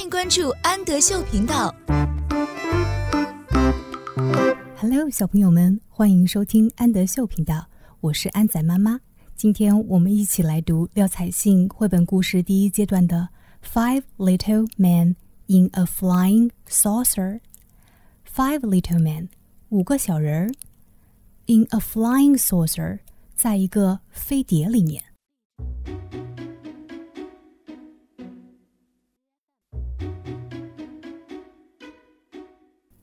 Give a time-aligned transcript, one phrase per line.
[0.00, 1.74] 欢迎关注安德秀频道。
[4.78, 7.66] Hello，小朋友们，欢迎收听安德秀频道，
[8.00, 8.98] 我是安仔妈妈。
[9.36, 13.28] 今天我们一起来读廖彩杏绘本故事第一阶段的
[13.70, 15.16] 《Five Little Men
[15.48, 17.38] in a Flying Saucer》。
[18.34, 19.28] Five little men，
[19.68, 20.50] 五个小人儿
[21.44, 23.00] ，in a flying saucer，
[23.34, 25.04] 在一个飞碟里面。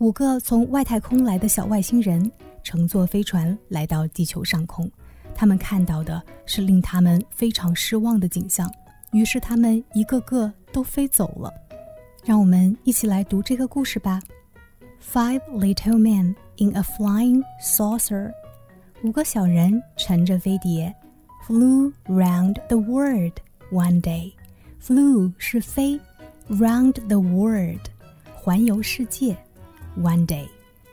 [0.08, 2.32] 五个从外太空来的小外星人
[2.64, 4.90] 乘坐飞船来到地球上空，
[5.36, 8.74] 他们看到的是令他们非常失望的景象，
[9.12, 11.54] 于是他们一个个都飞走了。
[12.24, 14.22] 让我们一起来读这个故事吧。
[15.02, 18.32] Five little men in a flying saucer，
[19.04, 20.96] 五个小人乘着飞碟
[21.46, 23.34] ，flew round the world
[23.74, 24.32] one day。
[24.82, 26.00] flew 是飞
[26.48, 27.82] ，round the world
[28.34, 29.36] 环游世界。
[29.96, 30.49] One day，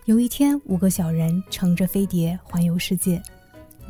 [0.06, 3.22] 有一天，五个小人乘着飞碟环游世界。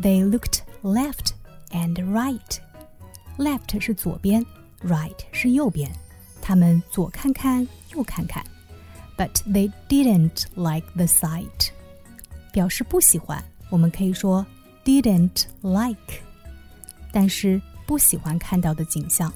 [0.01, 1.31] They looked left
[1.71, 4.45] and right。Left 是左边，
[4.83, 5.91] right 是右边。
[6.41, 8.43] 他们左看看，右看看。
[9.17, 11.69] But they didn't like the sight。
[12.51, 14.45] 表示不喜欢，我们可以说
[14.83, 16.21] didn't like。
[17.11, 19.31] 但是不喜欢看到的景象。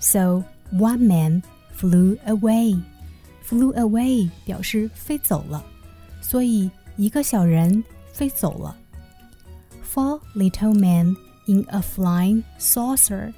[0.00, 1.42] So one man
[1.76, 2.80] flew away。
[3.48, 5.64] Flew away 表示飞走了，
[6.20, 8.76] 所以一个小人飞走了。
[9.84, 13.32] Four little men in a flying saucer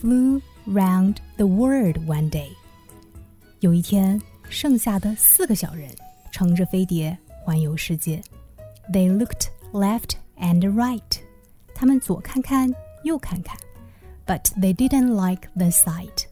[0.00, 2.50] flew round the world one day。
[3.60, 5.90] 有一天，剩下的四个小人
[6.30, 8.22] 乘着飞碟环游世界。
[8.92, 11.20] They looked left and right。
[11.74, 12.70] 他们左看看，
[13.04, 13.56] 右看看，
[14.26, 16.26] but they didn't like the sight。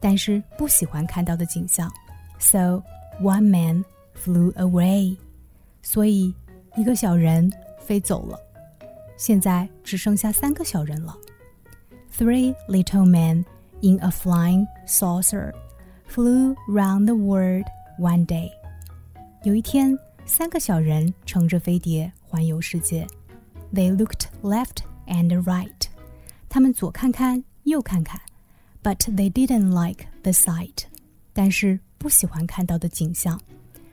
[0.00, 1.92] 但是不喜欢看到的景象。
[2.40, 2.82] So
[3.20, 5.16] one man flew away.
[5.82, 6.34] 所以
[6.76, 8.38] 一个小人飞走了。
[9.16, 11.16] 现在只剩下三个小人了。
[12.16, 13.44] Three little men
[13.80, 15.52] in a flying saucer
[16.08, 17.66] flew round the world
[17.98, 18.50] one day.
[19.44, 23.06] 有一天，三个小人乘着飞碟环游世界。
[23.72, 25.88] They looked left and right.
[26.48, 28.20] 他们左看看，右看看，
[28.82, 30.84] but they didn't like the sight.
[31.32, 33.40] 但是 不喜欢看到的景象，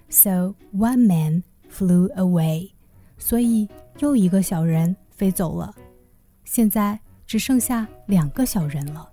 [0.10, 2.72] so one man flew away，
[3.18, 3.68] 所以
[4.00, 5.74] 又一个小人飞走了。
[6.46, 9.10] 现在只剩下两个小人了。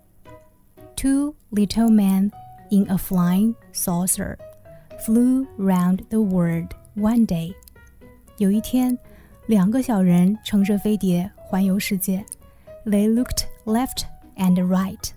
[0.97, 2.31] Two little men
[2.71, 4.37] in a flying saucer
[4.99, 7.55] flew round the world one day。
[8.37, 8.99] 有一天，
[9.47, 12.25] 两个小人乘着飞碟环游世界。
[12.85, 14.05] They looked left
[14.37, 15.11] and right。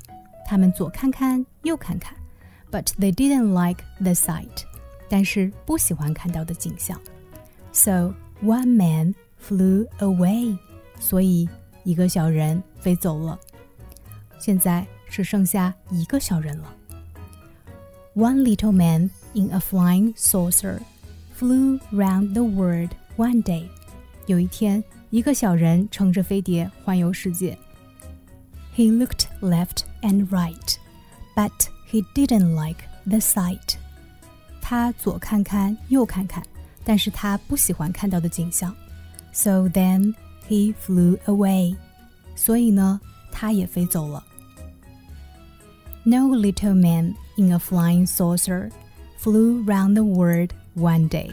[0.46, 2.16] 他们左看看，右看看。
[2.72, 4.64] but they didn't like the sight，
[5.10, 7.00] 但是不喜欢看到的景象。
[7.72, 10.58] So one man flew away，
[11.00, 11.48] 所以
[11.84, 13.40] 一个小人飞走了。
[14.40, 16.74] 现在只剩下一个小人了。
[18.16, 20.80] One little man in a flying saucer
[21.36, 23.68] flew round the world one day。
[24.28, 27.58] 有一天，一个小人乘着飞碟环游世界。
[28.76, 30.76] He looked left and right,
[31.36, 31.52] but
[31.90, 33.76] he didn't like the sight.
[34.62, 36.44] 他左看看，右看看，
[36.84, 38.76] 但是他不喜欢看到的景象。
[39.32, 40.14] So then
[40.48, 41.76] he flew away.
[42.36, 43.00] 所以呢，
[43.32, 44.24] 他也飞走了。
[46.04, 48.70] No little man in a flying saucer
[49.20, 51.32] flew round the world one day.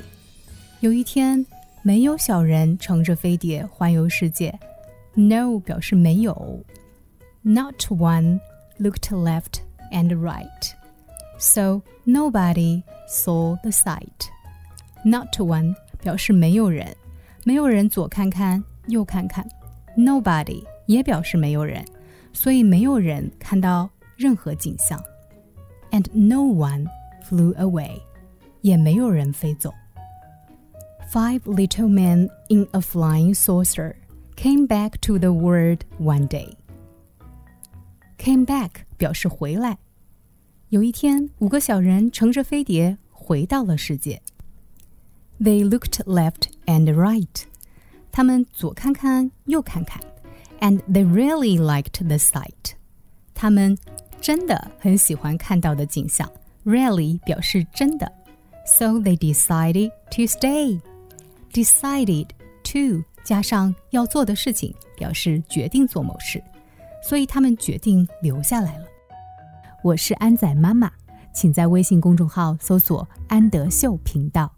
[0.81, 1.45] 有一天，
[1.83, 4.59] 没有小人乘着飞碟环游世界。
[5.15, 6.65] No 表示没有。
[7.43, 8.41] Not one
[8.78, 9.61] looked left
[9.93, 10.75] and right.
[11.39, 14.28] So nobody saw the sight.
[15.05, 16.95] Not one 表示没有人，
[17.45, 19.49] 没有人左看看右看看。
[19.97, 21.84] Nobody 也表示没有人，
[22.33, 25.03] 所以没有人看到任何景象。
[25.91, 26.87] And no one
[27.28, 28.01] flew away，
[28.60, 29.72] 也没有人飞走。
[31.10, 33.95] Five little men in a flying saucer
[34.37, 36.54] came back to the world one day.
[38.25, 39.78] Came back 表示回来。
[40.69, 44.22] 有一天，五个小人乘着飞碟回到了世界。
[45.41, 47.45] They looked left and right。
[48.13, 50.03] 他们左看看，右看看，
[50.60, 52.75] and they really liked the sight。
[53.34, 53.77] 他们
[54.21, 56.31] 真的很喜欢看到的景象。
[56.65, 58.13] Really 表示真的，
[58.66, 62.28] so they decided to stay。Decided
[62.65, 66.42] to 加上要做的事情，表示决定做某事。
[67.07, 68.85] 所以他们决定留下来了。
[69.84, 70.91] 我是安仔妈妈，
[71.31, 74.52] 请在微信公众号搜索“安德秀频道”。